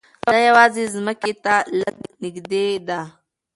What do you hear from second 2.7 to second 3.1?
ده.